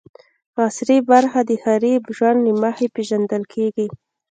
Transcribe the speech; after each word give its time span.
عصري 0.65 0.97
برخه 1.09 1.39
د 1.43 1.51
ښاري 1.61 1.93
ژوند 2.17 2.39
له 2.47 2.51
مخې 2.63 2.87
پېژندل 2.95 3.43
کېږي. 3.53 3.87